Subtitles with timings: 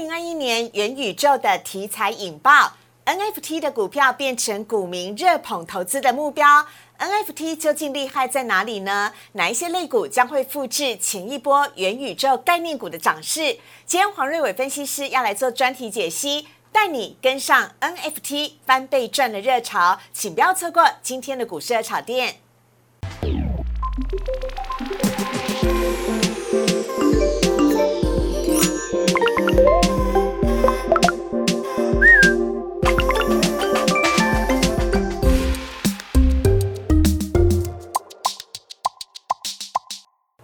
[0.00, 2.72] 零二一年元宇宙的题材引爆
[3.04, 6.66] ，NFT 的股票变成股民热捧投资的目标。
[6.98, 9.12] NFT 究竟厉害在哪里呢？
[9.32, 13.58] 哪一些类股将会复制前一波元宇宙概念股的涨势？
[13.84, 22.36] 今天黄瑞伟分析师要来做专题解析，带你跟上 NFT 翻倍赚的热潮，请不要错过今天的股市热炒店。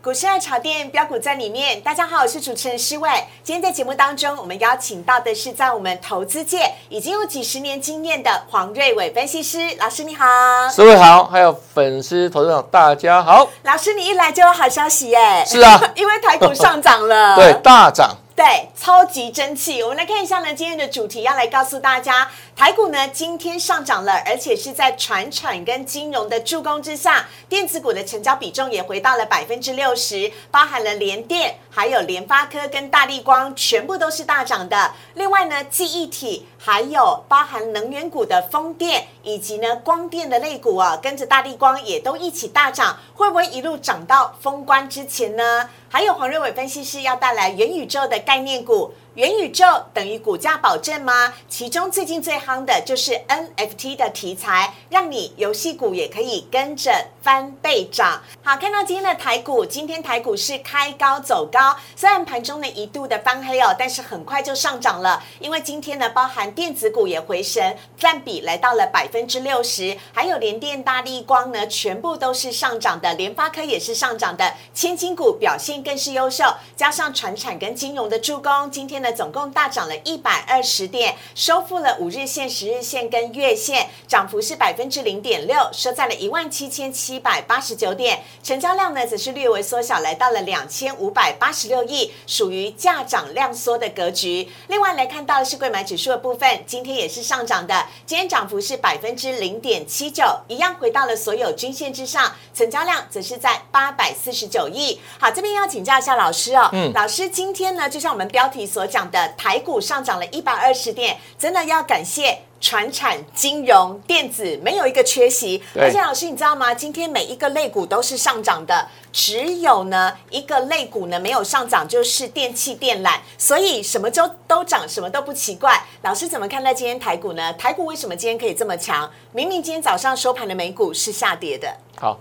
[0.06, 3.10] 股市爱炒店标股在里面，大家好，我是主持人施伟。
[3.42, 10.24] 今天在节目当中，我们邀请到的是在我们投资界已经有几十年经验的黄瑞伟分析师老师，你好。
[10.70, 13.48] 施伟好，还有粉丝投资者大家好。
[13.64, 15.45] 老师，你一来就有好消息耶！
[15.45, 18.16] 是啊， 因为台股上涨了， 对，大涨。
[18.37, 19.83] 对，超级争气。
[19.83, 34.94] 我们来看一下呢，今天的主题要来告诉大家，台股呢今天上涨了，而且是在船产跟金融的助攻之下，电子股的成交比重也回到了百分之六十，包含了联电、还有联发科跟大力光，全部都是大涨的。
[35.12, 45.69] 另外呢，记忆体还有包含能源股的风电，以及呢光电的类股啊，跟着大力光也都一起大涨，会不会一路涨到封关之前呢？
[45.91, 48.94] 还有黄瑞伟分析师要带来元宇宙的概念股。
[49.17, 49.64] 元宇宙
[49.95, 51.33] 等于股价保证吗？
[51.48, 58.20] 其中最近最夯的就是 NFT 的题材，让你游戏股也可以跟着翻倍涨。
[58.42, 65.25] 好，看到今天的台股，今天台股是开高走高，虽然盘中呢一度的翻黑哦，但是很快就上涨了。
[65.41, 76.44] 因为今天呢，包含电子股也回神，占比来到了百分之六十，还有联电、大力光呢，全部都是上涨的，联发科也是上涨的，千金股表现更是优秀，
[76.77, 79.17] 加上船产跟金融的助攻，今天呢。
[79.17, 88.22] 总共大涨了一百二十点，收复了五日线、十日线跟月线，涨幅是百分之零点六，收在了一万七千七百八十九点。
[88.43, 94.49] 成交量呢，则是略微缩小，来到了两千五百八十六亿，属于价涨量缩的格局。
[94.69, 102.34] 另外来看到的是贵买指数的部分，今天也是上涨的，今天涨幅是百分之零点七九，一样回到了所有均线之上。
[102.53, 105.00] 成交量则是在八百四十九亿。
[105.19, 108.96] 好，这边要请教一下老师哦，嗯，老师今天呢，就像我们标题所讲。
[108.97, 115.62] 讲的台股上涨了一百二十点，真的要感谢船产、金融、电子没有一个缺席。
[115.79, 116.75] 而且老师，你知道吗？
[116.75, 123.19] 今天每一个类股都是上涨的，只有呢一个类股呢没有上涨，就是电器电缆。
[123.37, 125.78] 所以什么都都涨，什么都不奇怪。
[126.01, 127.53] 老师怎么看待今天台股呢？
[127.53, 129.11] 台股为什么今天可以这么强？
[129.33, 131.71] 明明今天早上收盘的美股是下跌的。
[132.01, 132.19] 好，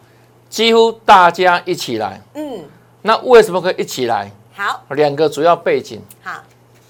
[0.50, 2.20] 几乎大家一起来。
[2.34, 2.66] 嗯，
[3.04, 4.30] 那为什么可以一起来？
[4.54, 6.02] 好，两个主要背景。
[6.22, 6.44] 好。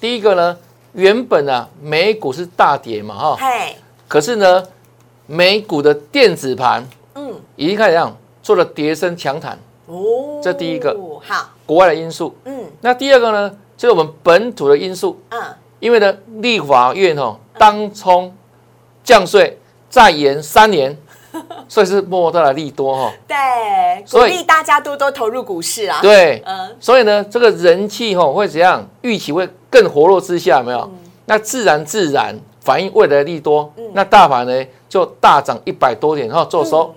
[0.06, 0.56] 第一个呢，
[0.94, 3.40] 原本啊美股是大跌嘛，哈，
[4.08, 4.64] 可是呢，
[5.26, 9.58] 美股的电子盘，嗯，已经开始这样做了跌升强弹，
[9.88, 15.42] 哦，这第一个，好，国外的因素，嗯，那第二个呢，就是我们本土的因素，嗯，
[15.80, 18.32] 因为呢，立法院哦当冲
[19.04, 19.58] 降税
[19.90, 20.96] 再延三年。
[21.68, 23.36] 所以是默默带来利多哈，对，
[24.10, 26.00] 鼓励大家多多投入股市啊。
[26.02, 28.88] 对，嗯，所以呢，这个人气哈会怎样？
[29.02, 30.90] 预期会更活络之下，没有？
[31.26, 36.96] 那自然自然反映未来的利多，那大盘呢就大涨一百多点，然后做收。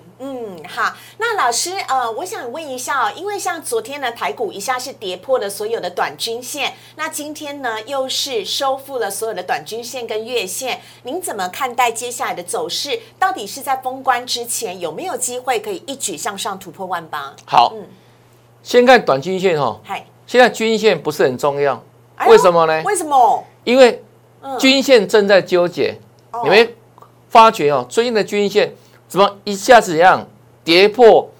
[0.68, 13.00] 好，那老师，呃，我想问一下哦，因为像昨天呢，台股一下是跌破了所有的短均线，那今天呢又是收复了所有的短均线跟月线，您怎么看待接下来的走势？
[13.18, 17.34] 到底是在封关之前有没有机会可以一举向上突破万八？
[17.46, 17.86] 好，嗯，
[18.62, 21.82] 先看短均线哈，嗨，现在均线不是很重要，
[22.26, 22.82] 为什么呢？
[22.84, 23.44] 为什么？
[23.64, 24.02] 因为
[24.58, 25.98] 均线正在纠结，
[26.42, 26.74] 你们
[27.28, 28.74] 发觉哦，最近的均线
[29.06, 30.26] 怎么一下子这样？
[30.64, 31.30] 跌破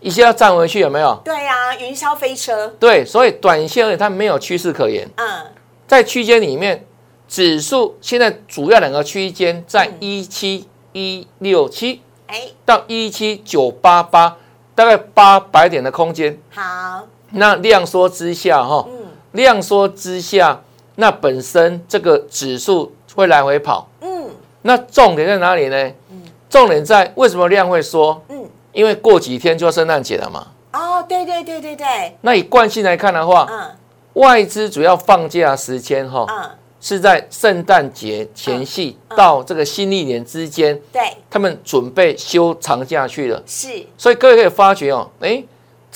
[0.00, 1.20] 一下要站回去有没有？
[1.24, 2.68] 对呀，云霄飞车。
[2.78, 5.08] 对，所以短线而它没有趋势可言。
[5.16, 5.26] 嗯，
[5.88, 6.86] 在区间里面，
[7.26, 14.36] 指数现在主要两个区间在一七一六七，哎，到一七九八八，
[14.76, 16.38] 大概八百点的空间。
[16.50, 18.95] 好，那量缩之下哈，嗯，
[19.36, 20.60] 量缩之下，
[20.96, 23.88] 那本身这个指数会来回跑。
[24.00, 24.30] 嗯，
[24.62, 25.92] 那重点在哪里呢？
[26.10, 28.20] 嗯，重点在为什么量会缩？
[28.30, 28.44] 嗯。
[28.72, 30.48] 因为过几天就要圣诞节了嘛。
[30.74, 31.86] 哦，对对对对对。
[32.20, 33.70] 那以惯性来看的话，嗯，
[34.12, 41.00] 外资主要放假时间哈，嗯，是在圣诞节前夕到这个新历年之间，对，
[41.30, 43.42] 他们准备休长假去了。
[43.46, 43.68] 是。
[43.96, 45.42] 所以各位可以发觉哦，哎，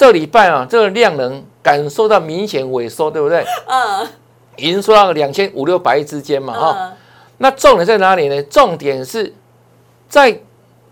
[0.01, 3.45] 这礼拜啊，这个量能感受到明显萎缩，对不对？
[3.67, 4.09] 嗯。
[4.57, 6.93] 已经说到两千五六百亿之间嘛，哈。
[7.37, 8.43] 那重点在哪里呢？
[8.45, 9.35] 重点是
[10.09, 10.41] 在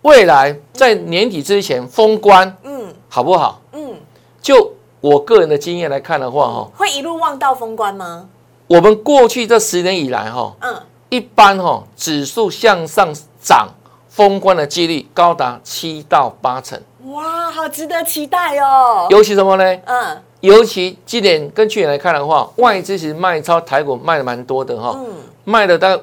[0.03, 3.63] 未来，在年底之前封关，嗯，好不好？
[3.73, 3.95] 嗯，
[4.43, 8.29] 就我个人的经验来看的话，哈，会一路望到封关吗？
[8.67, 13.09] 我们过去这十年以来，哈，嗯，一般哈，指数向上
[13.41, 13.69] 涨，
[14.19, 16.77] 封关的几率高达七到八成。
[17.05, 19.07] 哇，好值得期待哦！
[19.11, 19.81] 尤其什么呢？
[19.87, 25.07] 嗯，尤其今年跟去年来看的话，外资其实卖超台股卖的蛮多的哈，嗯，
[25.45, 26.03] 卖了大概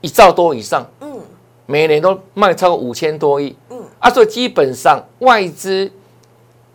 [0.00, 1.18] 一兆多以上，嗯，
[1.66, 5.90] 每年都卖超过五千多亿，嗯，啊，所以基本上外资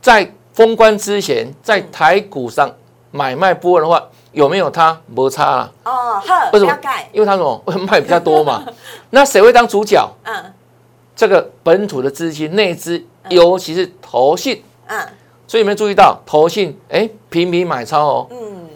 [0.02, 2.70] 在封关之前，在台股上
[3.10, 4.04] 买卖波的话。
[4.34, 5.72] 有没有它摩擦啊？
[5.84, 6.20] 哦，
[6.54, 6.76] 为什么？
[7.12, 8.64] 因为它什么 卖比较多嘛。
[9.12, 10.10] 那谁会当主角？
[10.24, 10.34] 嗯，
[11.16, 14.64] 这个本土的资金内资，尤其是投信。
[14.88, 15.00] 嗯，
[15.48, 16.78] 所以有没有注意到投信？
[16.90, 18.28] 哎，频频买超哦。
[18.32, 18.70] 嗯，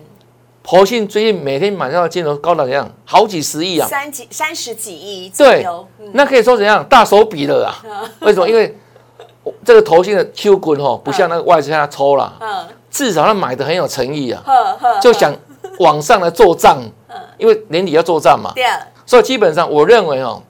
[0.63, 2.89] 投信最近每天买超的金额高到怎样？
[3.05, 3.87] 好几十亿啊！
[3.87, 5.29] 三几三十几亿。
[5.29, 5.65] 对，
[6.13, 6.83] 那可以说怎样？
[6.87, 7.81] 大手笔了啊！
[8.21, 8.47] 为什么？
[8.47, 8.77] 因为
[9.63, 12.37] 这个投信的 Q 滚哦，不像那个外资他抽了。
[12.39, 14.43] 嗯，至少他买的很有诚意啊。
[15.01, 15.33] 就想。
[15.79, 16.81] 往上来做账，
[17.37, 18.63] 因为年底要做账嘛，对，
[19.05, 20.41] 所以基本上我认为哦，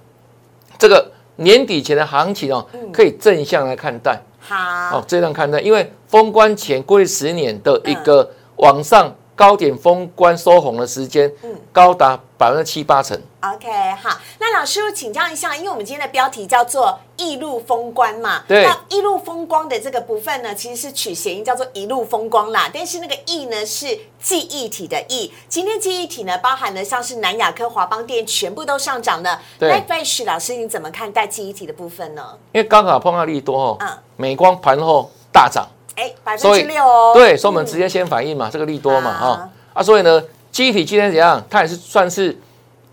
[0.77, 9.13] 这个年底前的行情哦，可以正向来看待，好，哦，这样看待，因为封关前过去十年的一个往上。
[9.37, 13.19] 高点封关收红的时间，嗯，高达百分之七八成。
[13.41, 13.69] OK，
[14.01, 22.69] 好，那老师请教一下，因为我们今天的标题叫做“一路风光”嘛，对，那一路风光的这个部分呢，其实是取谐音，叫做“一路风光”啦。
[22.73, 25.33] 但是那个“意”呢，是记忆体的“意”。
[25.47, 29.41] 今天记忆体呢，包含了像是南亚科、华邦店，全部都上涨了。
[29.57, 32.37] 对，Fish 老师，你怎么看待记忆体的部分呢？
[32.51, 35.67] 因为刚好碰到利多哦，嗯，美光盘后大涨。
[35.95, 40.23] 哎，百分之六哦，对，所以我们直接先反应嘛，这个利多嘛，哈啊，所以呢，
[40.57, 41.39] 机体今天怎样？
[41.51, 42.35] 它也是算是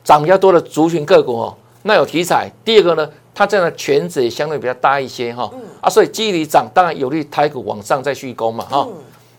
[0.04, 1.56] 涨比较多的族群个股哦。
[1.84, 2.46] 那有题材。
[2.62, 5.50] 第二个呢，它这样的权值也相对比较大一些哈。
[5.80, 8.86] 啊，所以机体涨当然有利台股往上再续攻嘛，哈。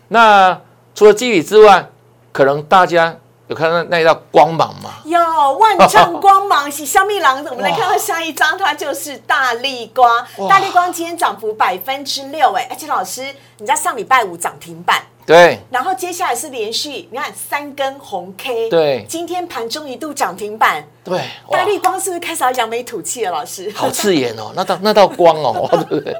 [0.08, 0.60] 那
[0.92, 1.88] 除了机体之外，
[2.32, 4.90] 可能大家有看到那一道光芒吗？
[5.04, 5.20] 有
[5.58, 10.26] 万丈光芒是小米狼，我们来看到下一张，它就是大力光。
[10.48, 13.32] 大力光今天涨幅百分之六，哎，而且老师。
[13.58, 21.20] 你在上礼拜五涨停板，对，然后接下来是连续，你看三根红 K，对，今天盘中一度涨停板，对，
[21.50, 23.32] 大力光是不是开始要扬眉吐气了？
[23.32, 26.16] 老师，好刺眼哦，那道那道光哦， 对不对？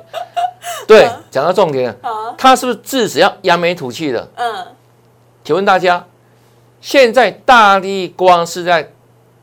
[0.88, 1.96] 对，讲到重点，
[2.36, 4.28] 他是不是至少要扬眉吐气的？
[4.34, 4.66] 嗯，
[5.44, 6.04] 请问大家，
[6.80, 8.90] 现在大力光是在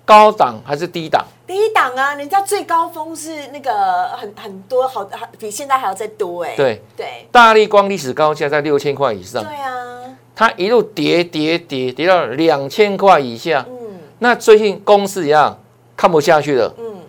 [0.04, 1.26] 高档还是低档？
[1.46, 5.06] 低档啊，人家最高峰是那个很很多，好
[5.38, 6.56] 比现在还要再多哎。
[6.56, 9.44] 对对，大力光历史高价在六千块以上。
[9.44, 13.66] 对啊，它一路跌跌跌跌到两千块以下。
[13.70, 15.60] 嗯，那最近公司一样
[15.98, 16.74] 看不下去了。
[16.78, 17.02] 嗯，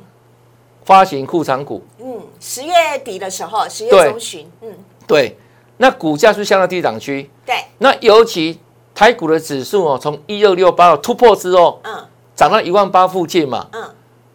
[0.85, 1.85] 发行库藏股。
[2.01, 4.51] 嗯，十月底的时候，十月中旬。
[4.63, 4.73] 嗯，
[5.07, 5.39] 对，
[5.77, 7.31] 那股价是相当低档区。
[7.47, 8.59] 对，那尤其
[8.93, 12.05] 台股的指数哦，从一二六八突破之后，嗯，
[12.35, 13.69] 涨到一万八附近嘛。
[13.73, 13.85] 嗯。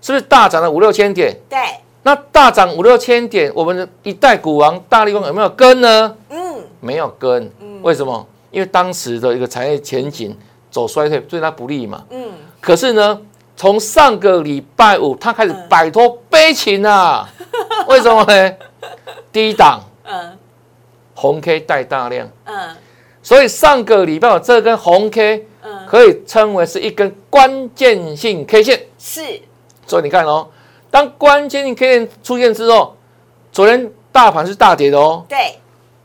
[0.01, 1.35] 是不是大涨了五六千点？
[1.49, 1.57] 对，
[2.03, 6.15] 那大涨五六千点，我们的一代股王大力光有没有跟呢？
[6.29, 7.51] 嗯，没有跟。
[7.59, 8.25] 嗯，为什么？
[8.51, 10.35] 因为当时的一个产业前景
[10.71, 12.03] 走衰退，对它不利嘛。
[12.09, 13.21] 嗯，可是呢，
[13.55, 17.29] 从上个礼拜五，它开始摆脱悲情啊。
[17.87, 18.53] 为什么呢？
[19.31, 20.37] 低档，嗯，
[21.13, 22.75] 红 K 带大量，嗯，
[23.21, 28.81] 所以上个礼拜五这根红 K，嗯，可以称为是一根关键性 K 线。
[28.97, 29.41] 是。
[29.89, 30.47] 所以你看哦，
[30.91, 32.95] 当关键性 K 线出现之后，
[33.51, 35.25] 昨天大盘是大跌的哦。
[35.27, 35.57] 对，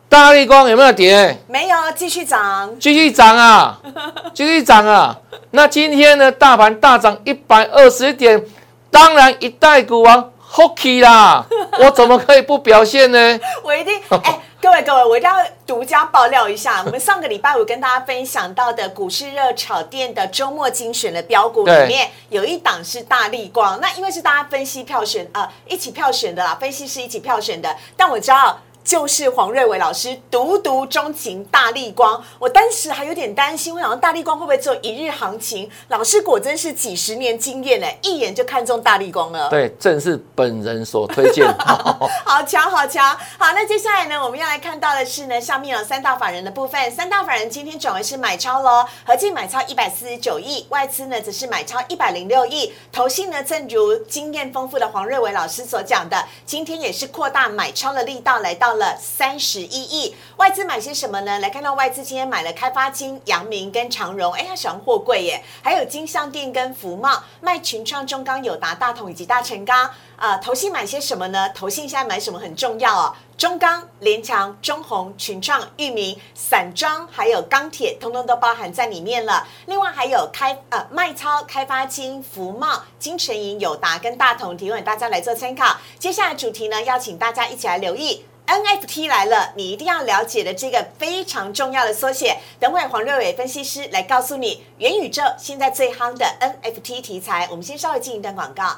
[0.09, 1.39] 大力光有没有跌？
[1.47, 2.75] 没有，继续涨。
[2.81, 3.79] 继续涨啊，
[4.33, 5.19] 继续涨啊。
[5.51, 8.43] 那今天呢，大盘大涨一百二十点，
[8.91, 11.45] 当然一代股王 Hockey 啦，
[11.79, 13.41] 我怎么可以不表现呢？
[13.63, 14.41] 我一定哎。
[14.65, 23.79] 各位各位，我一定要独家爆料一下， 我们上个礼拜五跟大家分享到的股市热炒店的周末精选的标股里面，有一档是大力光。
[23.83, 28.59] 那因为是大家分析票选啊，一起票选的啦，分析师一起票选的，但我知道。
[28.85, 35.69] 就是黄瑞伟老师独独钟情大力光，我当时还有点担心，我想大力光会不会只有一日行情？
[35.89, 39.49] 老师果真是几十年经验呢，一眼就看中大力光了。
[39.49, 41.51] 对，正是本人所推荐。
[41.57, 43.03] 好巧，好巧。
[43.39, 58.74] 好，那接下来呢，我们要来看到的是呢，下面有三大法人的部分，三大法人今天转为是买超喽，合计买超一百四十九亿，外资呢则是买超一百零六亿，投信呢正如经验丰富的黄瑞伟老师所讲的，今天也是扩大买超的力道，来到。
[58.77, 60.15] 了三十一亿。
[60.37, 61.39] 外资买些什么呢？
[61.39, 69.91] 来看到外资今天买了开发金、阳明跟长荣，哎呀，小货柜耶，还有金相店跟福茂，卖群创、中钢、友达、大同以及大成钢。
[70.17, 71.51] 啊，投信买些什么呢？
[71.51, 73.15] 投信现在买什么很重要哦。
[73.37, 79.47] 中钢、联强、中红、群创、裕民、散装，还有钢铁，通通都包含在里面了。
[79.67, 85.77] 另外还有开呃卖超、开发金、福茂、金城银、友达跟大同，提供大家来做参考。
[85.99, 92.37] 接下来主题呢，邀请大家一起来留意 NFT 来了，你一定要了解的这个非常重要的缩写。
[92.61, 96.27] 等会黄瑞伟分析师来告诉你，元宇宙现在最夯的
[96.63, 97.49] NFT 题材。
[97.51, 98.77] 我们先稍微进一段广告，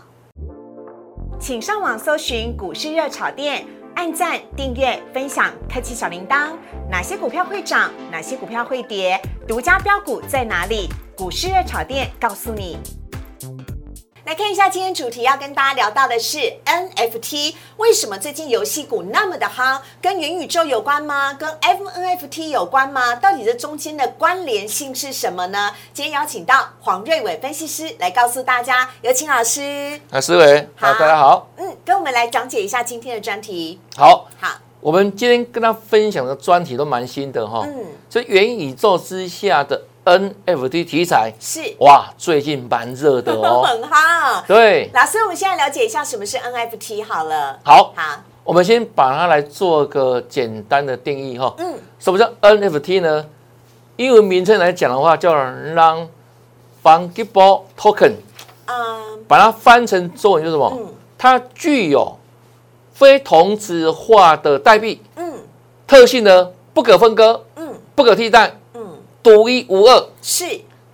[1.41, 3.67] 请上网搜寻股市热炒店。
[3.97, 6.53] 按赞、订阅、分享，开启小铃铛。
[6.91, 7.91] 哪些股票会涨？
[8.11, 9.19] 哪些股票会跌？
[9.49, 10.91] 独家标股在哪里？
[11.17, 12.79] 股市热炒店告诉你。
[14.27, 19.81] 来看一下今天主题要跟大家聊到的是 NFT，为什么最近游戏股那么的夯？
[20.03, 21.33] 跟元宇宙有关吗？
[21.35, 23.15] 跟 FNFT 有关吗？
[23.15, 25.71] 到底这中间的关联性是什么呢？
[25.95, 29.61] 今天邀请到黄瑞伟分析师来告诉大家，有请老师。
[30.11, 31.49] 啊，思维，好，大家好。
[31.57, 33.79] 嗯，跟我们来讲解一下今天的专题。
[33.97, 37.63] 好，好，我们今天跟他分享的专题都蛮新的哈。
[37.65, 39.81] 嗯，这元宇宙之下的。
[40.07, 44.45] NFT 题材是哇，最近蛮热的哦， 很好。
[44.47, 47.59] 对，老师，我们现在了解一下什么是 NFT 好了。
[47.65, 51.53] 好，好，我们先把它来做个简单的定义哈。
[51.59, 53.27] 嗯，什么叫 NFT 呢？
[53.97, 58.13] 英文名称来讲的话，叫 Non-Fungible Token。
[58.67, 60.73] 嗯，把它翻成中文就是什么？
[60.79, 60.87] 嗯，
[61.19, 62.17] 它具有
[62.93, 65.03] 非同质化的代币。
[65.17, 65.35] 嗯，
[65.85, 67.45] 特性呢，不可分割。
[67.57, 68.57] 嗯，不可替代。
[69.27, 70.45] 独一无二是，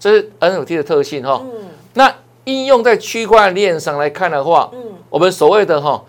[0.01, 1.39] 这是 NFT 的特性哈。
[1.45, 2.11] 嗯，那
[2.45, 6.03] 应用在区块链上来看的话，嗯，我们所谓的哈，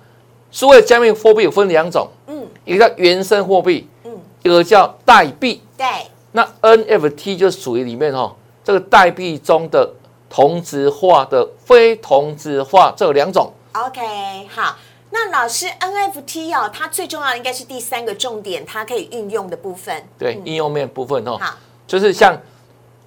[0.50, 5.62] 所谓加密货币有分两种，嗯，一个叫原生货币，嗯，一个叫代币。
[5.78, 5.86] 对，
[6.32, 9.92] 那 NFT 就属于里面哈，这个代币中的
[10.30, 13.52] 同质化的非同质化这两种。
[13.74, 14.78] OK，好，
[15.10, 20.08] 那老师 NFT 哦，它最重要的应该是第三个重点，它可以运用的部分。
[20.18, 21.38] 对，应用面部分哦。
[21.38, 21.58] 好。
[21.94, 22.36] 就是像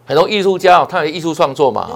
[0.05, 1.90] 很多艺术家哦，他有艺术创作嘛，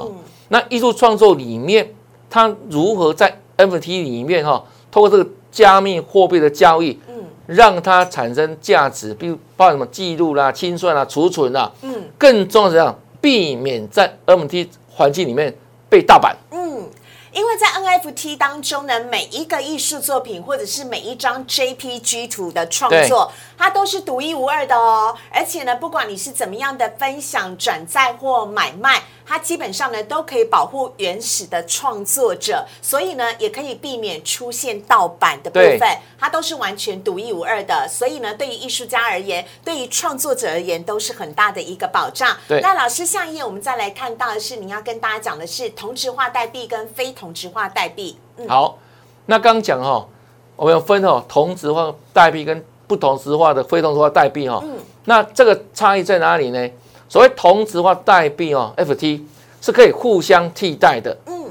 [0.48, 1.88] 那艺术创作里面，
[2.28, 15.56] 他如何在 NFT 里面哈，通过这个加密货币的交易，嗯，让它产生价值，比如包括什么记录啦、清算啦、储存啦，嗯，更重要是这样，避免在 NFT 环境里面
[15.88, 16.36] 被盗版。
[16.50, 16.88] 嗯。
[17.32, 23.30] 因为在 NFT 当中呢，每一个艺术作品或者是每一张 JPG 图的创作，
[23.60, 25.14] 它都是独一无二的哦。
[25.30, 29.02] 而且呢，不管你是怎么样的分享、转载或买卖。
[29.26, 35.88] 它基本上呢都可以保护原始的创作者，所以呢也可以避免出现盗版的部分，
[36.18, 37.86] 它都是完全独一无二的。
[37.88, 42.36] 所以呢，对于艺术家而言，对于创作者而言，都是很大的一个保障。
[42.48, 48.18] 那老师下一页我们再来看到的是，你要跟大家讲的是同质化代币跟非同质化代币。
[48.48, 48.78] 好，
[49.26, 50.08] 那刚讲哦，
[50.56, 54.60] 我们要分哦同质化代币跟不同质化的非同质化代币哈。
[54.64, 56.68] 嗯，那这个差异在哪里呢？
[57.08, 59.22] 所谓同质化代币哦，FT
[59.60, 61.16] 是可以互相替代的。
[61.26, 61.44] 嗯，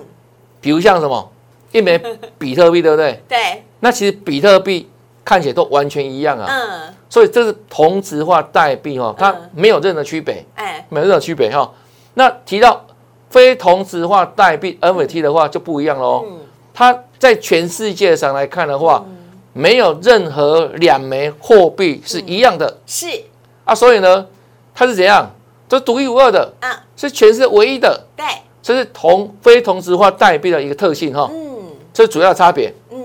[0.59, 1.31] 比如像什么
[1.71, 1.97] 一枚
[2.37, 3.23] 比特币，对不对？
[3.29, 3.63] 对。
[3.79, 4.89] 那其实比特币
[5.23, 6.45] 看起来都完全一样啊。
[6.49, 6.93] 嗯。
[7.09, 10.45] 所以这是同质化代币哦，它没有任何区别。
[10.55, 11.71] 哎，没有任何区别哈。
[12.15, 12.85] 那提到
[13.29, 16.25] 非同质化代币 NFT 的话就不一样喽。
[16.29, 16.39] 嗯。
[16.73, 19.05] 它在全世界上来看的话，
[19.59, 22.77] 没有任何两枚货币是一样的。
[22.85, 23.07] 是。
[23.65, 24.25] 啊，所以呢，
[24.73, 25.29] 它是怎样？
[25.67, 28.25] 这是独一无二的，啊，是全世界唯一的，对，
[28.61, 32.97] 这是同非同质化代币的一个特性哈，嗯，这是主要差别，嗯。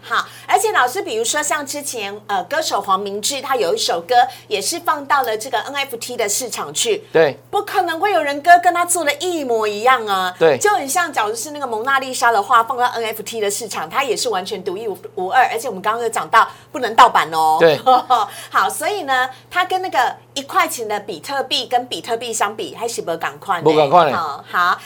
[0.00, 4.14] 好，而且老师，比如说像之前呃，歌手黄明志他有一首歌
[4.48, 17.80] 也是放到了这个 NFT 的市场去，对，不可能会有人歌跟他做的一模一样啊，对，就很像，假如是那个蒙娜丽莎的画放到 NFT 的市场，它也是完全独一无二，而且我们刚刚有讲到不能盗版哦，对，
[18.52, 24.78] 好，所以呢，它跟那个一块钱的比特币跟比特币相比，还是不赶快，不赶快，好，好，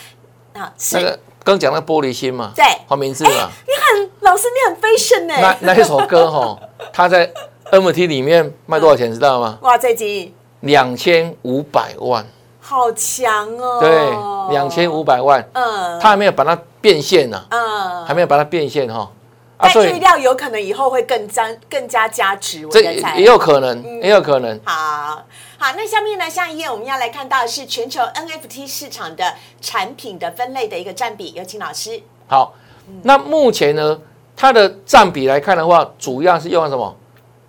[0.78, 1.18] 是。
[1.46, 5.40] 刚讲那玻璃心嘛，对，黄明志嘛，你很老师，你很 fashion 哎。
[5.60, 6.58] 那那一首歌哈，
[6.92, 7.30] 他在
[7.70, 9.56] MT 里面卖多少钱，知道吗？
[9.62, 12.26] 哇，这集两千五百万，
[12.60, 13.78] 好强哦。
[13.80, 19.08] 对，两千五百万，嗯，他还没有把它变现呢，嗯，还没有把它变现哈。
[19.56, 24.60] 但预料有可能以后会更加更加加值，这也有可能，也有可能。
[24.64, 25.22] 好
[25.58, 29.24] 好，那下面呢，下一页我们要来看到的是全球 NFT 市场的
[29.60, 32.00] 产品的分类的一个占比，有请老师。
[32.26, 32.54] 好，
[33.02, 33.98] 那目前呢，
[34.36, 36.94] 它的占比来看的话，主要是用什么？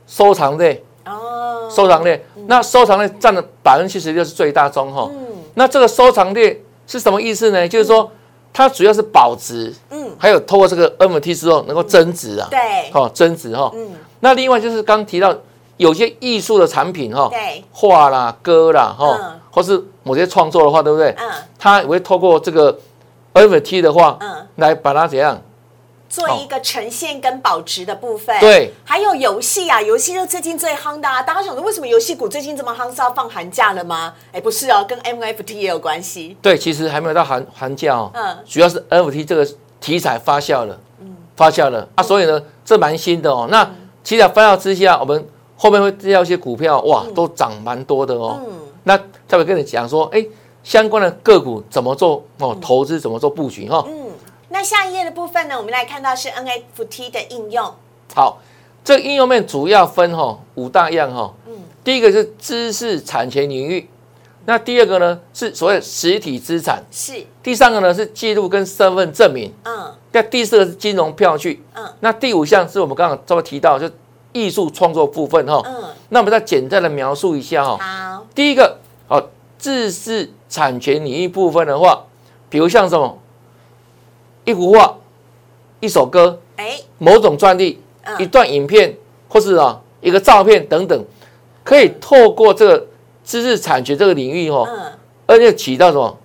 [0.08, 0.84] 收藏类。
[1.06, 5.10] 哦，收藏类，那收藏类占了百分之七十六是最大宗哈。
[5.12, 7.68] 嗯，那这个收藏类是什么意思呢？
[7.68, 8.10] 就是说
[8.54, 12.60] 它主要是保值，嗯，还有透过这个 NFT 之后能够增值啊，对，
[12.94, 13.72] 哦，增值哈。
[13.74, 15.34] 嗯，那另外就是刚提到
[15.78, 21.14] 有些艺术的产品哈，对，画啦、歌啦哈，或是某些创作的话，对不对？
[21.18, 22.78] 嗯，它也会透过这个
[23.34, 25.42] NFT 的话，嗯，来把它怎样？
[26.10, 31.22] 做一个呈现跟保值的部分，对，还有游戏啊，游戏就最近最夯的啊。
[31.22, 32.90] 大家想说，为什么游戏股最近这么夯？
[32.96, 34.14] 是要放寒假了吗？
[34.32, 36.38] 哎，不是哦，跟 NFT 也有关系。
[36.42, 38.10] 对，其实还没有到寒寒假哦。
[38.14, 39.46] 嗯，主要是 NFT 这个
[39.82, 43.46] 题材发酵了，嗯，发酵了啊，所以呢，这蛮新的哦。
[43.52, 43.70] 那
[44.02, 48.40] 题材发酵之下，我们后面会介绍一些股票，哇，都涨蛮多的哦。
[48.48, 48.98] 嗯，那
[49.28, 50.26] 再会跟你讲说，哎，
[50.64, 52.56] 相关的个股怎么做哦？
[52.62, 53.84] 投资怎么做布局哈？
[53.88, 54.12] 嗯。
[54.50, 55.58] 那下一页的部分呢？
[55.58, 57.70] 我们来看到是 NFT 的应用。
[58.16, 58.40] 好，
[58.84, 61.34] 这应用面主要分哈五大样哈。
[61.48, 61.54] 嗯。
[61.84, 63.90] 第一个是知识产权领域，
[64.46, 66.82] 那第二个呢是所谓实体资产。
[66.92, 67.26] 是。
[67.44, 69.52] 第三个呢是记录跟身份证明。
[69.64, 69.94] 嗯。
[70.12, 71.62] 那第四个是金融票据。
[71.74, 71.86] 嗯。
[72.00, 73.90] 那第五项是我们刚刚稍微提到，就
[74.34, 75.62] 艺术创作部分哈。
[75.66, 75.84] 嗯。
[76.10, 77.78] 那我们再简单的描述一下哈。
[77.78, 78.26] 好。
[78.34, 79.22] 第一个，好，
[79.58, 82.04] 知识产权领域部分的话，
[82.50, 83.18] 比如像什么？
[84.46, 84.96] 一幅画，
[85.82, 87.82] 一首歌，哎，某种专利，
[88.18, 88.96] 一段影片，
[89.28, 91.06] 或是啊一个照片等等，
[91.66, 92.88] 可以透过这个
[93.26, 94.66] 知识产权这个领域哦，
[95.26, 96.18] 而且起到什么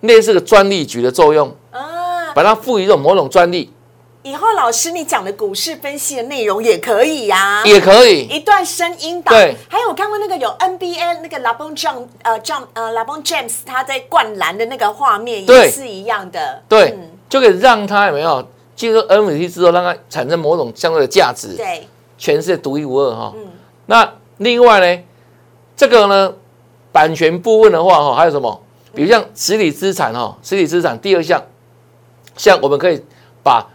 [0.00, 3.72] 类似个专利局的作用啊，把它赋予一种某种专利。
[4.22, 9.34] 以后老师你讲的股市分析的内容也可以呀，也可以一段声音档。
[9.34, 16.62] 对，还有我看过那个有 NBA 那个 LeBron James 呃 James 呃 LeBron James 他在灌篮的那个画面也是一样的。
[16.68, 16.96] 对。
[17.28, 21.88] 就可以让他有没有进入 NFT 之后，让它产生某种相对的价值，对，
[22.18, 23.32] 全世界独一无二哈。
[23.34, 23.46] 嗯，
[23.86, 25.02] 那另外呢，
[25.74, 26.34] 这个呢，
[26.92, 28.62] 版权部分的话哈，还有什么？
[28.94, 31.42] 比如像实体资产哈，实体资产第二项，
[32.36, 33.02] 像我们可以
[33.42, 33.66] 把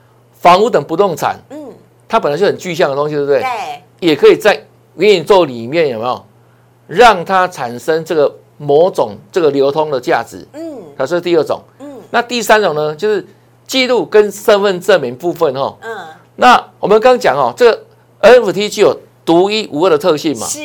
[0.48, 1.58] 房屋等不动产，嗯，
[2.08, 3.42] 它本来就很具象的东西，对不对？
[3.42, 3.50] 对，
[4.00, 4.54] 也可以在
[4.96, 6.26] 元宇宙里面有没有
[6.88, 10.48] 让它产生这个某种这个流通的价值？
[10.54, 11.62] 嗯，它是第二种。
[11.80, 13.26] 嗯，那第三种呢，就是。
[13.68, 15.98] 记录跟身份证明部分哈，嗯，
[16.38, 17.84] 那我们刚讲哦，这个
[18.22, 20.62] NFT 具有独一无二的特性嘛，是。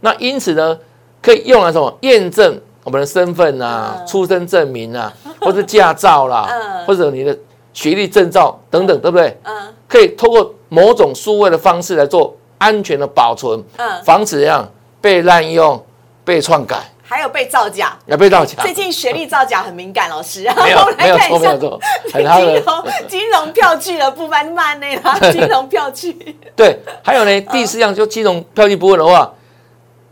[0.00, 0.78] 那因此呢，
[1.22, 6.46] 可以用来什么验证我们的身份啊、出生证明啊，或者驾照啦，
[6.86, 7.34] 或者你的
[7.76, 9.38] 学历证照等等，对不对？
[9.44, 9.54] 嗯。
[9.86, 14.66] 可以透过某种数位的方式来做安全的保存，嗯，防止这样
[15.00, 15.84] 被滥用、
[16.24, 16.78] 被篡改。
[17.08, 18.60] 还有被造假，要被造假。
[18.62, 20.42] 最近学历造假很敏感，老师。
[20.64, 21.80] 没有， 没有错，没有错。
[22.10, 26.36] 金融金融票据的部分慢呢啦，金融票据。
[26.56, 29.32] 对，还有呢，第四样就金融票据部分的话，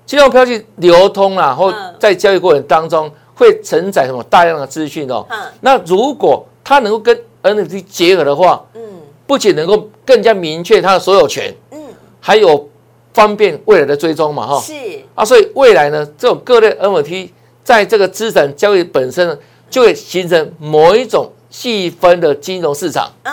[0.07, 5.27] 金融票据流通啊，或在交易过程当中会承载什么大量的资讯哦。
[5.31, 5.37] 嗯。
[5.63, 8.83] 那如果它能够跟 NFT 结合的话，嗯，
[9.27, 11.79] 不仅能够更加明确它的所有权，嗯，
[12.21, 12.69] 还有。
[13.15, 14.73] 方便未来的追踪嘛，哈，是。
[15.15, 17.29] 啊，所以未来呢，这种各类 NFT
[17.63, 19.39] 在这个资产交易本身呢，
[19.71, 23.33] 就会形成某一种细分的金融市场，嗯，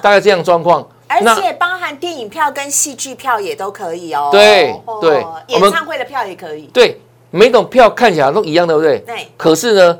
[0.00, 7.00] 大概这样状况，而且包含电影票跟戏剧票也都可以哦，对对，演唱会的票也可以，对，
[7.32, 9.00] 每种票看起来都一样，对不对？
[9.00, 9.98] 对，可是呢，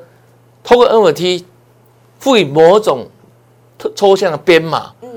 [0.63, 1.43] 通过 NFT
[2.21, 3.09] 赋予某种
[3.79, 5.09] 抽抽象的编码，嗯，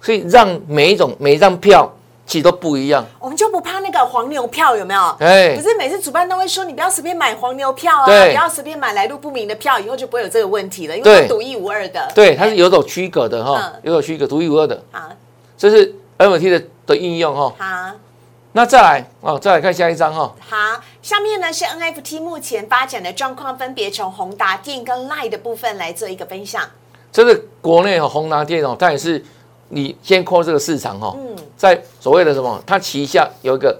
[0.00, 1.90] 所以让每一种每一张票。
[2.26, 5.00] 其实都不一样，我们就不怕那个黄牛票有没有？
[5.18, 12.08] 哎，可是每次主办都会说，你不要随便买黄牛票啊，不要随便买来路不明的票，以后就不会有这个问题了，因为独一无二的。
[12.14, 14.80] 对，它是有种区隔的哈，有种区隔，独一无二的。
[14.92, 15.08] 好，
[15.58, 17.52] 这是 NFT 的的应用哈。
[17.58, 17.92] 好，
[18.52, 20.32] 那再来哦，再来看下一张哈。
[20.48, 20.56] 好，
[21.02, 26.62] 下面呢是 NFT 目前发展的状况，分别从宏达电跟 Line 的部分来做一个分享。
[27.12, 29.24] 这是国内哈宏达电哦，它也是。
[29.72, 31.16] 你先扩这个市场哈，
[31.56, 33.78] 在所谓的什么，它旗下有一个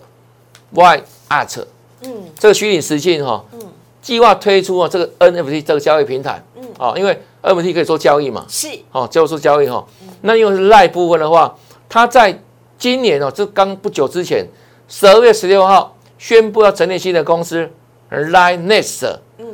[0.70, 1.64] Y Art，
[2.02, 3.58] 嗯，这个虚拟实境哈，嗯，
[4.00, 9.84] 计划推出啊这个 NFT 这个交易平台，嗯，啊，因为 NFT 可以做交易嘛，是，哦，交易做交易哈，
[10.20, 11.52] 那因为是赖部分的话，
[11.88, 12.40] 它在
[12.78, 14.46] 今年哦，这刚不久之前，
[14.86, 17.68] 十二月十六号宣布要成立新的公司
[18.12, 19.44] Linext，嗯，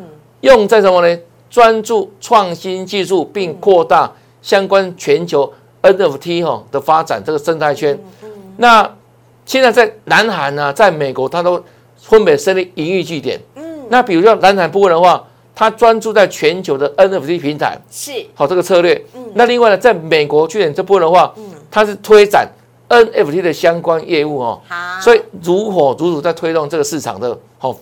[0.42, 1.18] 用在什么呢？
[1.50, 5.52] 专注创新技术，并扩大相关全球。
[5.82, 7.96] NFT 哈的发展这个生态圈，
[8.56, 8.90] 那
[9.44, 11.62] 现在在南韩呢，在美国，它都
[11.96, 13.40] 分别设立营运据点。
[13.54, 15.22] 嗯，那比如说南韩部分的话，
[15.54, 19.00] 它专注在全球的 NFT 平台，是好这个策略。
[19.14, 22.48] 嗯，那另外呢，在美国据点这部分的话，嗯，它是推展
[22.88, 24.60] NFT 的相关业务哦。
[24.66, 27.76] 好，所以如火如荼在推动这个市场的好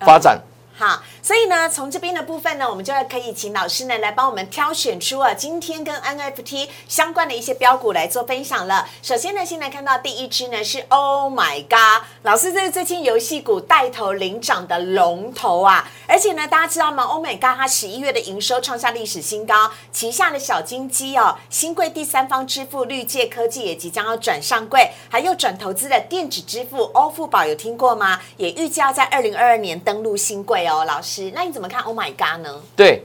[0.00, 0.38] 发展。
[0.74, 1.00] 好。
[1.26, 8.88] 所以呢，从这边的部分呢，我们就要可以请老师呢来帮我们挑选出啊，今天跟 NFT 相关的一些标股来做分享了。
[9.02, 28.20] 首先呢，先来看到第一支呢是 Oh My God，老师这是最近游戏股带头领涨的龙头啊，而且呢，大家知道吗？Oh My God，它十一月的营收创下历史新高，旗下的小金鸡哦，新贵第三方支付绿界科技也即将要转上柜，还有转投资的电子支付欧付宝有听过吗？
[28.36, 31.15] 也预计要在二零二二年登陆新贵哦，老师。
[31.34, 32.54] 那你怎么看 Oh my God 呢？
[32.74, 33.02] 对，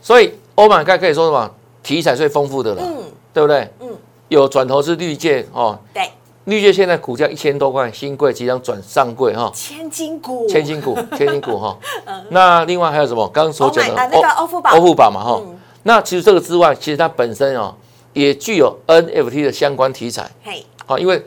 [0.00, 1.50] 所以 Oh my God 可以说什么？
[1.82, 3.68] 题材最丰富的了，嗯，对不对？
[3.80, 3.88] 嗯，
[4.28, 6.10] 有转投资绿界哦，对，
[6.44, 11.76] 绿界现在股价一千多块，新贵即将转上柜哈，千金股，千金股，千金股哈。
[12.30, 13.28] 那另外还有什么？
[13.28, 15.42] 刚刚所讲的那个欧付宝，欧付宝嘛哈。
[15.82, 17.74] 那其实这个之外，其实它本身哦
[18.14, 21.18] 也具有 NFT 的相关题材，嘿，好，因为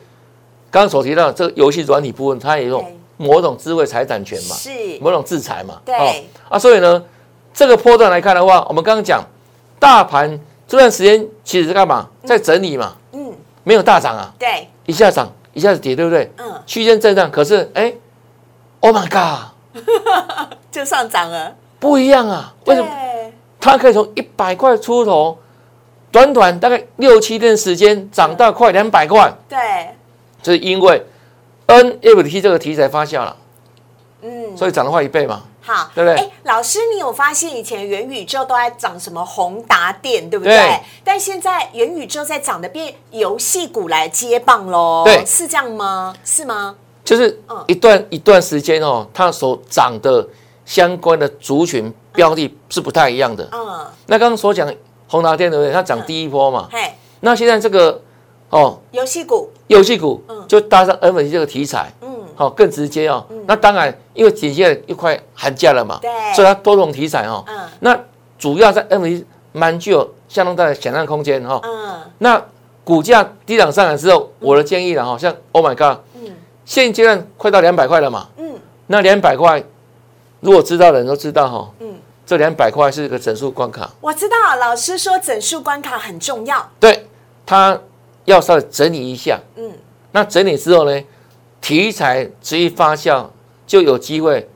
[0.71, 2.83] 刚刚所提到这个游戏软体部分，它也有。
[3.17, 4.69] 某种智慧财产权嘛，是。
[5.01, 6.27] 某种制裁嘛，对。
[6.47, 7.03] 啊，所以呢，
[7.53, 9.23] 这个波段来看的话，我们刚刚讲
[9.79, 16.31] 大盘这段时间其实是干嘛，在整理嘛，嗯，没有大涨啊，对，一下涨一下子跌，对不对？
[16.37, 17.93] 嗯，区间震荡，可是哎
[18.79, 19.83] ，Oh my God，
[20.71, 22.89] 就上涨了，不一样啊，为什么？
[23.59, 25.37] 它可以从一百块出头，
[26.11, 29.57] 短短大概六七天时间涨到快两百块，对，
[30.41, 31.03] 这是因为。
[31.67, 33.35] NFT 这个题材发酵了，
[34.21, 36.15] 嗯，所以涨的话一倍嘛，好，对不对？
[36.15, 40.79] 哎，老师，你有发现以前元宇宙都在涨什么宏达电，对不对？
[41.03, 46.15] 但现在元宇宙在涨的变游戏股来接棒喽，对，是这样吗？
[46.23, 46.75] 是吗？
[47.03, 50.25] 就是一段一段时间哦，它所涨的
[50.65, 53.47] 相关的族群标的是不太一样的。
[53.51, 54.73] 嗯，那刚刚所讲
[55.07, 55.73] 宏达电对不对？
[55.73, 58.01] 它涨第一波嘛，嘿，那现在这个。
[58.49, 63.25] 哦，游戏股，游戏股，嗯，就搭上 NFT 这个题材，嗯，好，更直接哦。
[63.45, 67.43] 那当然，因为紧接着又快寒假了嘛，对，所以它多种题材哦。
[67.45, 67.99] 嗯，那
[68.39, 71.59] 主要在 NFT 蛮具有相当大的想象空间哈。
[71.61, 72.41] 嗯，那
[72.85, 76.33] 股价低档上来之后，我的建议了哈，像 Oh my God，嗯，
[76.63, 78.55] 现阶段快到两百块了嘛，嗯，
[78.87, 79.61] 那两百块，
[80.39, 83.89] 如果知道的人都知道哈，嗯，这两百块是一个整数关卡。
[83.99, 86.71] 我知道，老师说整数关卡很重要。
[86.79, 87.09] 对，
[87.45, 87.77] 它。
[88.27, 89.71] 要稍微整理一下，嗯，
[90.11, 91.01] 那整理之后呢，
[91.61, 93.25] 题材持续发酵，
[93.65, 94.49] 就有机会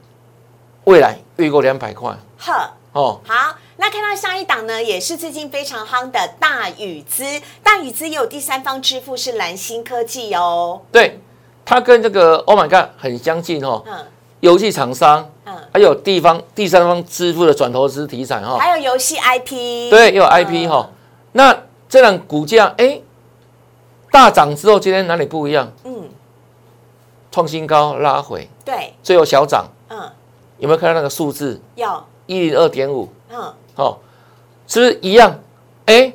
[0.84, 2.14] 未来越过两百块。
[2.38, 7.24] 呵，哦，好，那看到下一档呢，也是最近非常夯的大宇资，
[7.64, 10.82] 大宇资也有第三方支付是蓝星科技哦。
[10.92, 11.18] 对，
[11.64, 13.82] 它跟这个 Oh my God 很相近哦。
[13.88, 14.06] 嗯，
[14.42, 20.90] 游戏厂商，嗯，还有地方第三方支付的转投资题材哈，还有游戏 IP，对，有 IP 哈。
[21.32, 21.58] 那
[21.88, 23.00] 这档股价，哎。
[24.12, 25.72] 大涨之后，今天哪里不一样？
[25.86, 26.10] 嗯，
[27.32, 29.66] 创新高拉回，对，最后小涨。
[29.90, 30.12] 嗯，
[30.58, 31.60] 有没有看到那个数字？
[31.76, 33.08] 有，一零二点五。
[33.30, 34.00] 嗯，好，
[34.68, 35.40] 是不是一样？
[35.86, 36.14] 哎，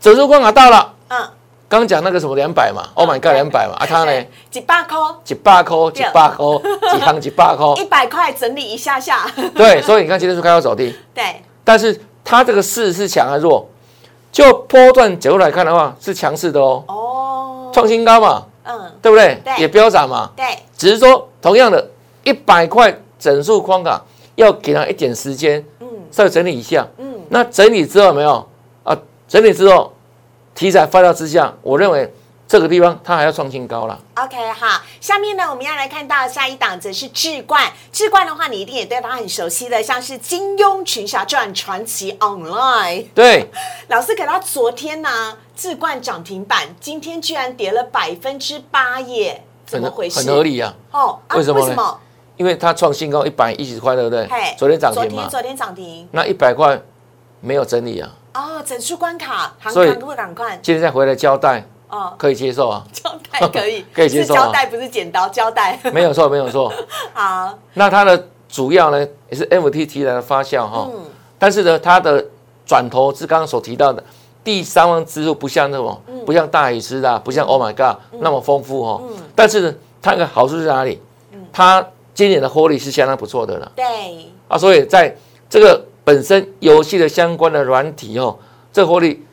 [0.00, 0.94] 指数关卡到了。
[1.08, 1.28] 嗯，
[1.68, 4.26] 刚讲那个什么两百嘛，Oh my God，两百嘛，啊，它呢？
[4.48, 6.46] 几百块，几百块，几百块，
[6.94, 9.28] 几行几百块，一百块整理一下下。
[9.56, 10.94] 对，所以你看今天是开高走低。
[11.12, 13.68] 对，但是它这个势是强还是弱？
[14.30, 16.82] 就波段角度来看的话，是强势的哦。
[17.72, 19.40] 哦，创新高嘛，嗯，对不对？
[19.44, 20.30] 对，也飙涨嘛。
[20.36, 20.44] 对，
[20.76, 21.88] 只是说同样的，
[22.24, 24.02] 一百块整数框卡
[24.36, 26.86] 要给它一点时间，嗯，稍微整理一下。
[26.98, 28.46] 嗯，那整理之后没有
[28.84, 28.96] 啊？
[29.26, 29.92] 整理之后，
[30.54, 32.12] 题材发酵之下，我认为。
[32.52, 33.98] 这个地方它还要创新高了。
[34.14, 37.72] OK，好，下面呢我们要来看到下一档则是智冠。
[37.90, 43.04] 智冠的话，你一定也对它很熟悉的，像是《金庸群侠传传奇 Online》。
[43.14, 43.48] 对，
[43.88, 50.18] 老师给他昨天呢，智冠涨停板，今天居然跌了百分之八耶，怎么回事？
[50.18, 50.74] 很合理呀。
[50.90, 51.58] 哦，为什么？
[51.58, 52.00] 为什么？
[52.36, 54.28] 因为它创新高一百一十块，对不对？
[54.58, 55.08] 昨天涨停嘛。
[55.08, 56.06] 昨天昨天涨停。
[56.12, 56.78] 那一百块
[57.40, 58.10] 没有整理啊。
[58.34, 60.60] 哦，整数关卡，行行不赶快。
[60.62, 61.64] 今天再回来交代。
[61.92, 66.72] 哦，可以接受啊，胶带可以， 可以接受胶带不是剪刀，胶带 没有错，没有错。
[67.12, 71.02] 好，那它的主要呢也是 FT 提来的发酵哈，嗯，
[71.38, 72.24] 但是呢，它的
[72.64, 74.02] 转投是刚刚所提到的
[74.42, 80.98] 第三方支付不像那种，不像大宇吃的，不像 Oh my God 那么丰富哈，嗯，但是呢，它的好处是哪里？
[81.32, 83.84] 嗯，它今年的获利是相当不错的了，对，
[84.48, 85.14] 啊，所以在
[85.50, 88.34] 这个本身游戏的相关的软体哦，
[88.72, 89.26] 这获利。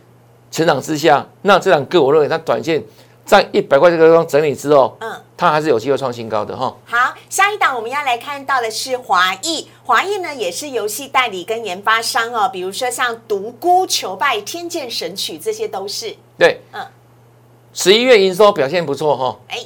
[0.51, 2.83] 成长之下，那这两个我认为它短线
[3.25, 6.75] 在一百块这个地方整理之后，嗯，它还是有机会创新高的哈。
[6.85, 16.15] 好，下一档我们要来看到的是华谊，华谊呢也是游戏代理跟研发商哦，比如说像独孤求败、天剑神曲，这些都是。
[16.37, 16.83] 对，嗯，
[17.73, 19.59] 十一月营收表现不错哈，哎，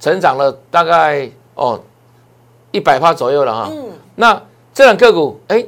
[0.00, 1.78] 成长了大概哦
[2.70, 3.68] 一百趴左右了哈。
[3.70, 5.62] 嗯，那这两个股哎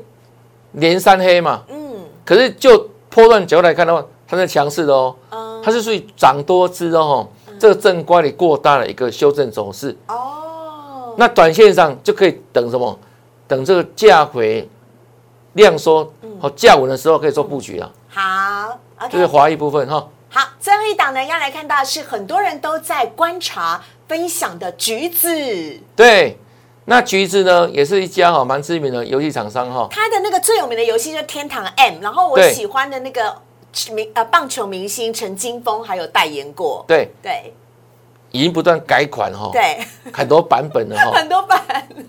[0.72, 5.14] 连三黑嘛，嗯，可是就波段角度来看的话，它在强势的哦，
[5.62, 11.14] 它是属于涨多之哦，这个正乖离过大的一个修正走势哦。
[11.16, 12.98] 那短线上就可以等什么？
[13.48, 14.68] 等这个价回
[15.52, 17.90] 量缩好价稳的时候，可以做布局了。
[18.08, 18.78] 好，
[19.10, 20.08] 这是华裔部分哈。
[20.28, 25.28] 好，最后一档呢，要来看到是很多人都在观察、分享的橘子。
[25.94, 26.36] 对，
[26.84, 29.88] 那橘子呢，也是一家哈蛮知名的游戏厂商哈。
[29.90, 33.34] 它的那个最有名的游戏就是《天堂 M》，然后我喜欢的那个
[33.92, 36.84] 明呃棒球明星陈金峰还有代言过。
[36.88, 37.52] 对对，
[38.30, 39.50] 已经不断改款哈。
[39.52, 39.78] 对，
[40.12, 41.12] 很多版本的哈。
[41.16, 41.60] 很多版，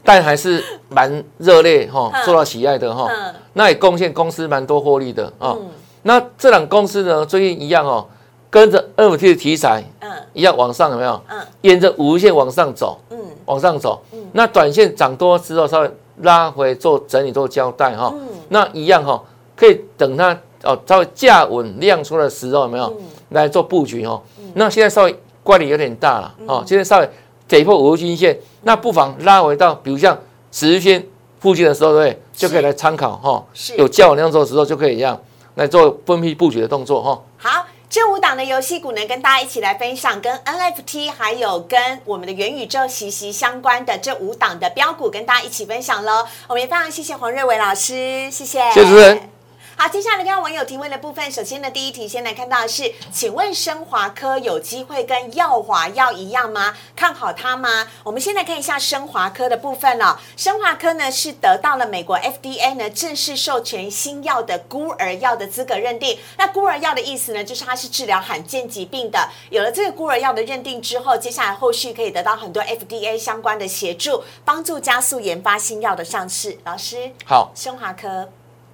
[0.03, 3.07] 但还是蛮热烈哈，受到喜爱的哈。
[3.09, 3.35] 嗯。
[3.53, 5.55] 那也贡献公司蛮多获利的啊。
[5.59, 5.69] 嗯。
[6.03, 8.07] 那这两公司呢，最近一样哦。
[8.49, 11.21] 跟着 NFT 的题材，嗯，一样往上有没有？
[11.27, 14.01] 嗯，沿着五日线往上走，嗯，往上走。
[14.13, 18.09] 嗯，那短线涨多之后稍微拉回做整理做交代哈。
[18.15, 19.21] 嗯，那一样哈，
[19.53, 20.35] 可以等它
[20.67, 22.93] 哦稍微价稳量出的时候有没有？
[23.29, 24.21] 来做布局哦。
[24.53, 27.09] 那现在稍微乖离有点大了哦，现在稍微
[27.47, 30.17] 跌破五日均线，那不妨拉回到比如像
[30.51, 31.05] 十日线
[31.39, 32.21] 附近的时候，对不对？
[32.33, 33.43] 就可以来参考哈。
[33.53, 35.19] 是，有价稳量做的时候就可以一样
[35.55, 37.21] 来做分批布局的动作哈。
[37.37, 37.65] 好。
[37.89, 46.25] 这五档的游戏股呢，跟大家一起来分享，跟 NFT 还有跟我们的元宇宙息息相关的这五档的标股，跟大家一起分享喽。
[46.49, 49.36] 我们也非常谢谢黄瑞伟老师，谢谢，谢谢主持人。
[49.79, 51.31] 好，接下来看到网友提问的部分。
[51.31, 56.75] 首先呢，第一题先来看到的是，请问升华科有机会跟耀华药一样吗？
[56.95, 57.87] 看好它吗？
[58.03, 60.17] 我们先来看一下升华科的部分哦。
[60.35, 66.17] 升华科呢是得到了美国 FDA 呢正式授权新药的孤儿药的资格认定。
[66.39, 69.29] 那孤儿药的意思呢，就是它是治疗罕见疾病的。
[69.51, 76.57] 有了这个孤儿药的认定之后，接下来后续可以得到很多 FDA 相关的协助，帮助加速研发新药的上市。
[76.63, 78.27] 老师，好，升华科。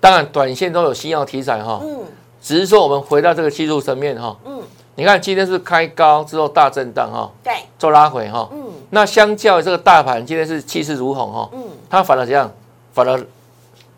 [0.03, 1.99] 当然，短线都有新药题材哈，嗯，
[2.41, 4.61] 只是说我们回到这个技术层面哈，嗯，
[4.95, 12.51] 你看今天是开高之后大震荡哈，对，做拉回哈，嗯，那相较于这个大盘今天是气势如虹哈，嗯，它反而怎样？
[12.91, 13.17] 反而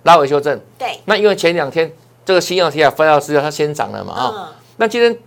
[0.03, 1.91] 拉回修正，对，那因为前两天
[2.23, 5.17] 这个新药题材发酵之后它先涨了嘛，啊，那今天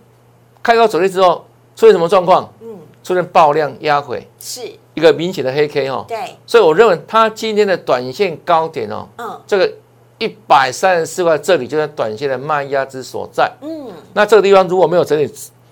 [0.63, 2.49] 开高走低之后出现什么状况？
[2.61, 4.61] 嗯，出现爆量压回，是。
[4.93, 9.69] 一个明显的黑 K 哈，对，所以我认为它今天的短线高点哦，嗯，这个。
[10.19, 13.51] 一百三十四块，这里就是短线的卖压之所在。
[13.61, 15.29] 嗯，那这个地方如果没有整理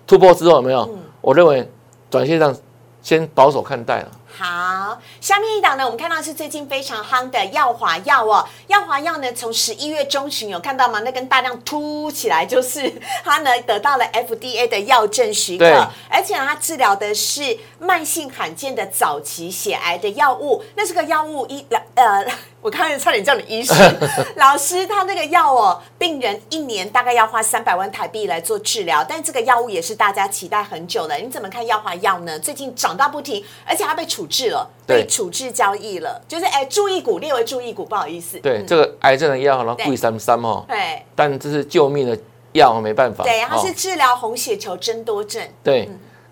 [0.07, 0.89] 突破之后，有没有？
[1.21, 1.69] 我认为
[2.09, 2.55] 短线上
[3.01, 4.11] 先保守看待了。
[4.37, 8.47] 好，下面一档呢，我们看到是最近非常夯的耀华药哦。
[8.67, 10.99] 耀华药呢，从十一月中旬有看到吗？
[10.99, 15.65] 那根大量凸起来，就是它呢得到了 FDA 的药证许可，
[16.07, 20.63] 而且它治疗的是慢性罕见的早期血癌的药物。
[20.75, 22.23] 那这个药物一呃。
[22.59, 23.77] 我刚才差点叫你医生
[24.35, 31.15] 老师，他那个药哦，病人一年大概要花三百万台币来做治疗，但这个药物也是大家期待很久了。
[31.15, 32.37] 你怎么看药华药呢？
[32.39, 38.37] 最近涨到不停，而且它被处置了，被处置交易了，就是哎，注意股列为注意股，不好意思。
[38.39, 40.63] 对，这个癌症的药，然后贵三三哦。
[40.67, 42.17] 对，但这是救命的
[42.53, 43.23] 药，没办法。
[43.23, 45.41] 对，它是治疗红血球增多症。
[45.63, 45.89] 对，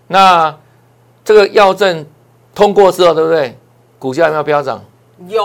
[0.08, 0.56] 那
[1.24, 2.06] 这个药证
[2.54, 3.58] 通过之后，对不对？
[3.98, 4.84] 股价有没有飙涨？
[5.28, 5.42] 有，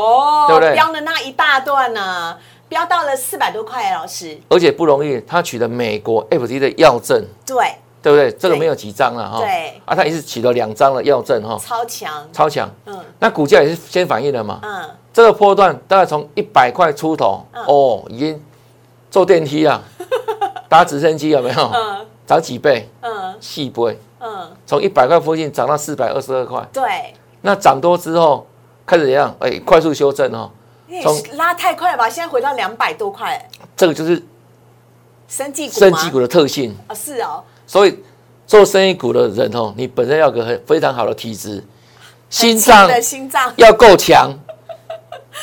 [0.48, 0.74] 对不对？
[0.76, 2.38] 飙了那一大段呢，
[2.68, 4.38] 飙到了四百多块，老师。
[4.50, 8.32] 而且不容易，他取得美国 FD 的药证，对，对不对？
[8.32, 9.40] 这个没有几张了哈。
[9.40, 9.82] 对。
[9.86, 11.58] 啊，他也是起了两张的药证哈。
[11.60, 12.70] 超强，超强。
[12.86, 13.00] 嗯。
[13.20, 14.60] 那股价也是先反应了嘛。
[14.64, 14.90] 嗯。
[15.14, 18.42] 这个波段大概从一百块出头，哦，已经
[19.10, 19.82] 坐电梯啊，
[20.70, 21.72] 搭直升机有没有？
[21.74, 22.06] 嗯。
[22.26, 22.90] 涨几倍？
[23.02, 23.36] 嗯。
[23.40, 24.00] 细倍。
[24.20, 24.50] 嗯。
[24.66, 26.66] 从一百块附近涨到四百二十二块。
[26.74, 27.14] 对。
[27.42, 28.48] 那涨多之后。
[28.84, 29.34] 开始怎样？
[29.40, 30.52] 哎，快速修正哦，
[31.02, 32.10] 从拉太快了吧？
[32.10, 34.22] 现在回到两百多块，这个就是
[35.30, 37.42] 生技股生技股的特性啊，是哦。
[37.72, 37.98] 所以
[38.46, 41.64] 做生意股的人哦，你本身要个很非常好的体质，
[42.30, 44.30] 心脏心脏要够强，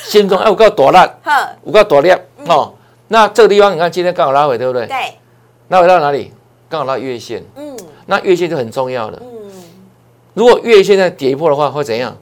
[0.04, 1.10] 心中要 够多烂，
[1.62, 2.74] 我够多亮哦。
[3.06, 4.86] 那这个地方你看，今天刚好拉回，对不对？
[4.86, 4.96] 对。
[5.68, 6.30] 拉回到哪里？
[6.68, 7.42] 刚好到月线。
[7.56, 7.74] 嗯。
[8.04, 9.18] 那月线就很重要了。
[9.22, 9.50] 嗯。
[10.34, 12.14] 如果月线在跌破的话，会怎样？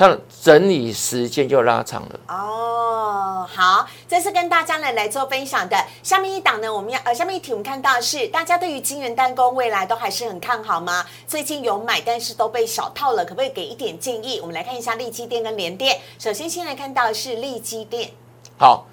[0.00, 3.46] 它的整理时间就拉长了哦。
[3.46, 5.76] 好，这是跟大家呢来做分享的。
[6.02, 11.04] 下面一档呢，我们要呃，下面一题我们看到是大家对于金元代工未来都还是很看好吗？
[11.26, 14.40] 最近有买，但是都被小套了，可不可以给一点建议？
[14.40, 16.00] 我们来看一下利基店跟联电。
[16.18, 18.10] 首先先来看到的是利基店。
[18.56, 18.86] 好，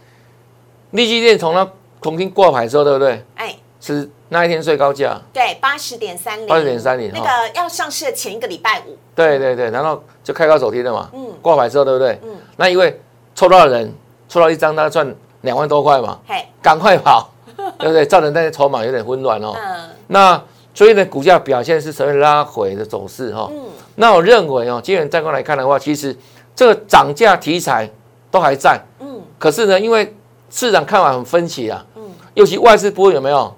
[0.92, 3.24] 利基店从它重新挂牌之后，对不对？
[3.36, 3.56] 哎，
[3.96, 12.20] 是那一天最高价，对，八十点三零，八十点三零，那个要上市的前一个礼拜五，对对对，然后就开高走低了嘛，嗯，挂牌之后对不对？
[12.24, 13.00] 嗯，那因为
[13.34, 13.94] 抽到的人
[14.28, 17.30] 抽到一张，他赚两万多块嘛，嘿，赶快跑，
[17.80, 18.06] 对不对？
[18.06, 20.42] 造成那些筹码有点混乱哦，嗯，那
[20.74, 23.64] 所以呢，股价表现是稍微拉回的走势哈，嗯，
[23.96, 26.16] 那我认为哦，今天再过来看的话，其实
[26.54, 27.90] 这个涨价题材
[28.30, 30.14] 都还在，嗯，可是呢，因为
[30.50, 33.56] 市场看法很分歧啊，嗯，尤其外资波有没有？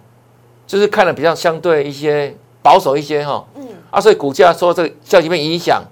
[0.70, 5.84] 就是看的比较相对一些保守一些哈，嗯，啊，所以股价受这个消息面影响，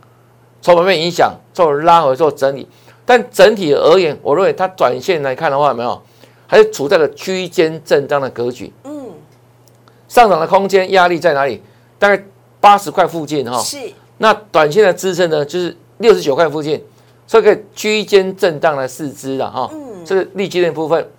[0.61, 2.67] 筹码面影响，做拉回做整理，
[3.03, 5.99] 但整体而言，我认为它短线来看的话，有没有？
[6.45, 9.09] 还是处在了区间震荡的格局，嗯，
[10.07, 11.63] 上涨的空间压力在哪里？
[11.97, 12.23] 大概
[12.61, 13.79] 八十块附近哈，是，
[14.19, 16.79] 那短线的支撑呢，就是六十九块附近，
[17.25, 21.09] 所以可以区间震荡的四支了哈，嗯，这是利基的部分。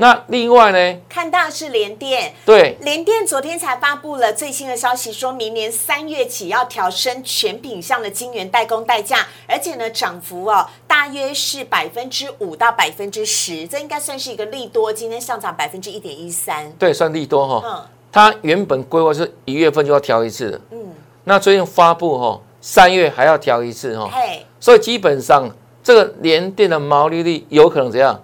[0.00, 1.00] 那另外呢？
[1.10, 14.90] 看到是联电，对，联电昨天才发布了最新的消息，说明年三月起要调升全品项的晶圆代工代价，而且呢，涨幅哦大约是百分之五到百分之十，这应该算是一个利多。
[14.90, 17.62] 今天上涨百分之一点一三，对，算利多哈。
[17.62, 25.46] 嗯，它原本规划是一月份就要调一次的，嗯，那最近发布哈，三月还要调一次哈，嘿，所以基本上
[25.84, 28.18] 这个联电的毛利率有可能怎样？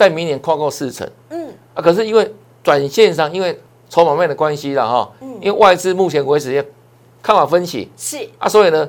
[0.00, 1.52] 在明年跨过四成，嗯。
[1.74, 3.60] 啊，可是因为短线上因为
[3.90, 6.66] 筹码面的关系了哈，嗯，因为外资目前为止也
[7.22, 8.26] 看法分歧，是。
[8.38, 8.88] 啊，所以呢，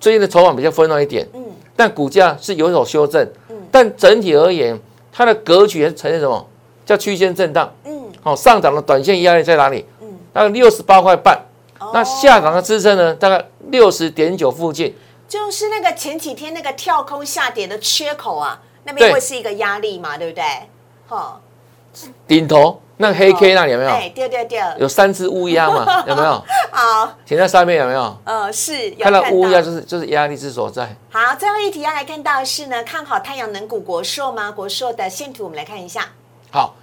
[0.00, 1.44] 最近的筹码比较分乱一点，嗯，
[1.76, 4.80] 但股价是有所修正，嗯，但整体而言，
[5.12, 6.46] 它的格局是呈现什么？
[6.86, 9.84] 叫区间震荡，嗯，好，上涨的短线压力在哪里？
[10.00, 11.38] 嗯，大概六十八块半，
[11.92, 13.14] 那下涨的支撑呢？
[13.16, 14.94] 大概六十点九附近，
[15.28, 18.62] 就是那个前几天那个跳空下跌的缺口啊。
[18.88, 20.42] 那边会是一个压力嘛，对不对？
[21.06, 21.38] 哈，
[22.26, 23.90] 顶头那个黑 K 那里有没有？
[23.90, 25.84] 哎，对对对，有三只乌鸦嘛？
[26.08, 26.42] 有没有？
[26.70, 28.16] 好，停在上面有没有？
[28.24, 30.96] 呃，是，看到乌鸦就是就是压力之所在。
[31.10, 34.50] 好，最后一题要来看到是呢，看好太阳能股国寿吗？
[34.50, 36.06] 国寿的线图我们来看一下。
[36.50, 36.74] 好，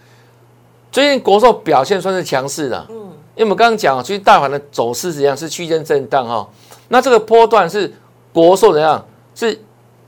[0.91, 2.95] 最近国寿表现算是强势的，嗯，
[3.33, 6.47] 因为我们刚刚讲，其实大盘的走势怎样是区间震荡哈，
[6.89, 7.91] 那这个波段是
[8.31, 9.59] 国寿怎样是？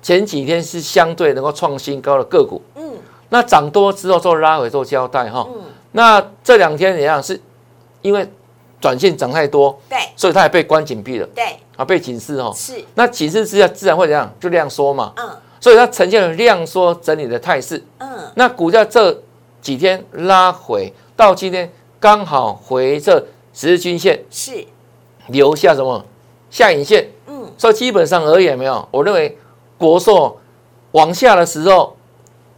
[0.07, 2.93] 前几天是相对能够创新高的个股，嗯，
[3.27, 7.21] 那涨多之后做拉回做交代哈，嗯，那这两天怎样？
[7.21, 7.37] 是
[8.01, 8.25] 因为
[8.79, 14.33] 短线涨太多，对，所以它也被关紧闭了，对，啊，被警示哈，是，那警示之下自然会怎样？
[14.39, 19.21] 就量缩嘛，嗯，所以它呈现了量缩整理的态势，嗯，那股价这
[19.61, 23.21] 几天拉回到今天刚好回这
[23.53, 24.65] 十日均线，是。
[25.27, 26.05] 留下什么？
[26.49, 29.37] 下影线，嗯，所以基本上而言没有，我认为。
[29.77, 30.37] 国寿
[30.91, 31.95] 往下的时候，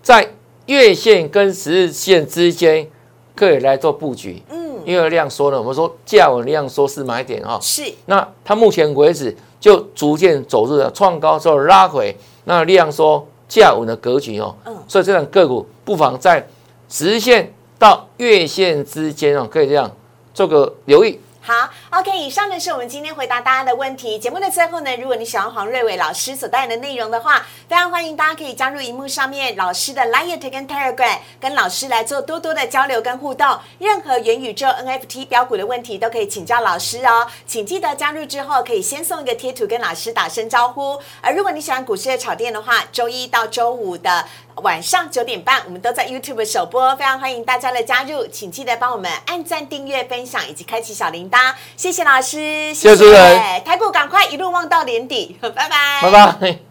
[0.02, 0.32] 在
[0.68, 2.88] 月线跟十日线之间
[3.36, 4.42] 可以来做布局。
[4.50, 7.58] 嗯，因为量缩呢，我们说价稳量缩是买点哈。
[7.62, 7.84] 是。
[8.06, 14.56] 那它目前为止就逐渐走入了创高之后拉回，那量缩价稳的格局哦。
[14.66, 14.78] 嗯。
[14.88, 16.48] 所以这种个股不妨在
[16.88, 19.92] 十日线到月线之间哦，可以这样
[20.34, 21.20] 做个留意。
[21.42, 21.54] 好
[21.91, 24.19] ，OK，以上呢是我们今天回答大家的问题。
[24.19, 33.60] 节目的最后呢，如果你喜欢黄瑞伟老师所带来的内容的话，非常欢迎大家可以加入荧幕上面老师的 Line 跟 Telegram，跟老师来做多多的交流跟互动。
[33.80, 37.28] 任何元宇宙 NFT 标股的问题都可以请教老师哦。
[37.45, 40.99] 请记得加入之后可以先送一个贴图跟老师打声招呼。
[41.21, 44.25] 而如果你喜欢股市的炒店的话，周一到周五的。
[44.63, 56.69] 晚上九点半，我们都在 YouTube 首播，非常欢迎大家的加入，请记得帮我们按赞、订阅、分享以及开启小铃铛，谢谢老师，谢谢主持人，台股赶快一路望到年底， 拜拜，拜拜。